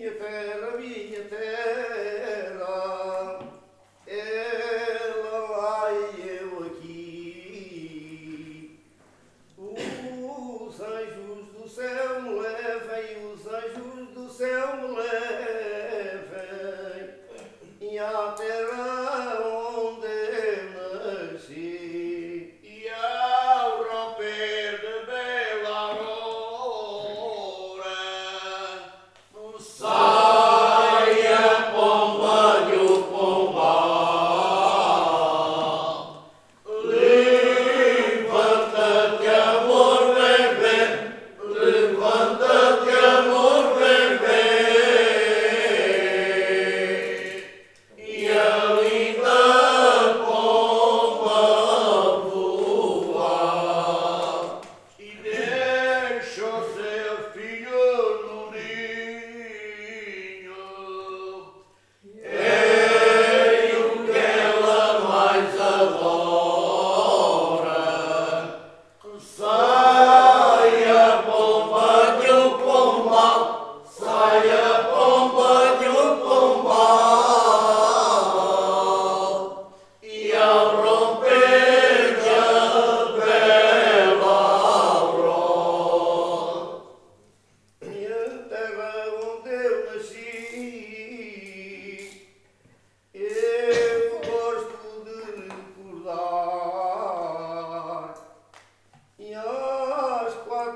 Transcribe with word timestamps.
minha 0.00 1.22
terra, 1.24 1.69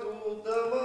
трудовая. 0.00 0.81